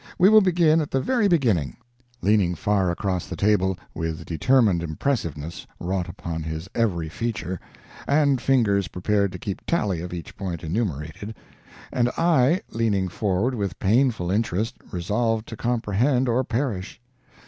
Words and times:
We 0.17 0.29
will 0.29 0.41
begin 0.41 0.81
at 0.81 0.89
the 0.89 0.99
very 0.99 1.27
beginning." 1.27 1.77
[Leaning 2.23 2.55
far 2.55 2.89
across 2.89 3.27
the 3.27 3.35
table, 3.35 3.77
with 3.93 4.25
determined 4.25 4.81
impressiveness 4.81 5.67
wrought 5.79 6.09
upon 6.09 6.41
his 6.41 6.67
every 6.73 7.07
feature, 7.07 7.59
and 8.07 8.41
fingers 8.41 8.87
prepared 8.87 9.31
to 9.31 9.37
keep 9.37 9.61
tally 9.67 10.01
of 10.01 10.11
each 10.11 10.35
point 10.35 10.63
enumerated; 10.63 11.35
and 11.93 12.09
I, 12.17 12.61
leaning 12.71 13.09
forward 13.09 13.53
with 13.53 13.77
painful 13.77 14.31
interest, 14.31 14.77
resolved 14.91 15.47
to 15.49 15.55
comprehend 15.55 16.27
or 16.27 16.43
perish. 16.43 16.99